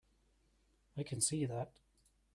I 0.97 1.03
can 1.03 1.21
see 1.21 1.45
that. 1.45 1.73